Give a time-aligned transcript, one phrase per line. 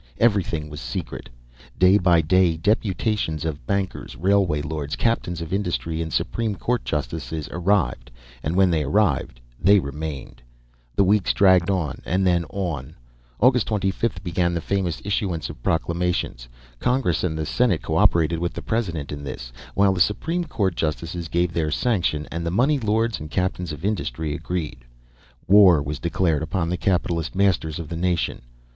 [0.17, 1.29] Everything was secret.
[1.77, 7.47] Day by day deputations of bankers, railway lords, captains of industry, and Supreme Court justices
[7.51, 8.09] arrived;
[8.41, 10.41] and when they arrived they remained.
[10.95, 12.95] The weeks dragged on, and then, on
[13.39, 16.49] August 25, began the famous issuance of proclamations.
[16.79, 20.75] Congress and the Senate co operated with the President in this, while the Supreme Court
[20.75, 24.79] justices gave their sanction and the money lords and the captains of industry agreed.
[25.47, 28.41] War was declared upon the capitalist masters of the nation.